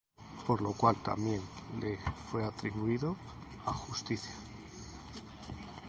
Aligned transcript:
Por 0.47 0.63
lo 0.63 0.73
cual 0.73 0.95
también 1.03 1.41
le 1.79 1.99
fué 2.31 2.43
atribuído 2.43 3.15
á 3.67 3.71
justicia. 3.71 4.33